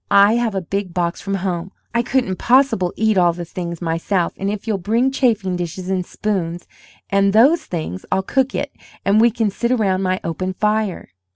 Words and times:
I 0.09 0.33
have 0.33 0.55
a 0.55 0.61
big 0.63 0.95
box 0.95 1.21
from 1.21 1.35
home. 1.45 1.71
I 1.93 2.01
couldn't 2.01 2.37
possible 2.37 2.91
eat 2.95 3.19
all 3.19 3.33
the 3.33 3.45
things 3.45 3.83
myself, 3.83 4.33
and 4.35 4.49
if 4.49 4.65
you'll 4.65 4.79
bring 4.79 5.11
chafing 5.11 5.55
dishes 5.55 5.91
and 5.91 6.03
spoons, 6.03 6.65
and 7.11 7.33
those 7.33 7.65
things, 7.65 8.03
I'll 8.11 8.23
cook 8.23 8.55
it, 8.55 8.73
and 9.05 9.21
we 9.21 9.29
can 9.29 9.51
sit 9.51 9.71
round 9.77 10.01
my 10.01 10.19
open 10.23 10.53
fire." 10.53 11.09